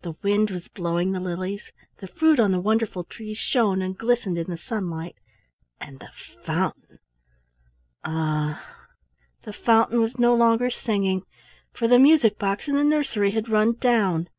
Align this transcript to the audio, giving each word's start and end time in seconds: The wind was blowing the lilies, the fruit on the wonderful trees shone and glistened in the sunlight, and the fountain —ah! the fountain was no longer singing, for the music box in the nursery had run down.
The 0.00 0.16
wind 0.22 0.50
was 0.50 0.68
blowing 0.68 1.12
the 1.12 1.20
lilies, 1.20 1.70
the 1.98 2.06
fruit 2.06 2.40
on 2.40 2.50
the 2.50 2.58
wonderful 2.60 3.04
trees 3.04 3.36
shone 3.36 3.82
and 3.82 3.94
glistened 3.94 4.38
in 4.38 4.46
the 4.46 4.56
sunlight, 4.56 5.16
and 5.78 5.98
the 5.98 6.08
fountain 6.46 6.98
—ah! 8.02 8.86
the 9.42 9.52
fountain 9.52 10.00
was 10.00 10.18
no 10.18 10.34
longer 10.34 10.70
singing, 10.70 11.26
for 11.74 11.86
the 11.86 11.98
music 11.98 12.38
box 12.38 12.68
in 12.68 12.74
the 12.76 12.82
nursery 12.82 13.32
had 13.32 13.50
run 13.50 13.74
down. 13.74 14.30